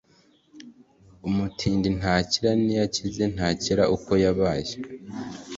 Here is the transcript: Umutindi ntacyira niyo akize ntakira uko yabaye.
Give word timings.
Umutindi 1.27 1.87
ntacyira 1.99 2.49
niyo 2.61 2.81
akize 2.87 3.23
ntakira 3.33 3.83
uko 3.95 4.11
yabaye. 4.23 4.73